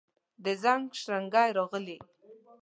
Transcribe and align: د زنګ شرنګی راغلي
د 0.43 0.45
زنګ 0.63 0.85
شرنګی 1.01 1.49
راغلي 1.57 1.97